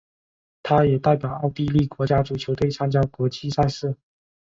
[0.63, 3.95] 他也代表奥地利国家足球队参加国际赛事。